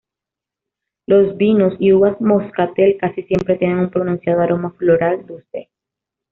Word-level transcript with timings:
Los 1.05 1.37
vinos 1.37 1.75
y 1.77 1.93
uvas 1.93 2.19
moscatel 2.19 2.97
casi 2.97 3.21
siempre 3.21 3.57
tienen 3.57 3.77
un 3.77 3.91
pronunciado 3.91 4.41
aroma 4.41 4.71
floral 4.71 5.23
dulce. 5.27 5.69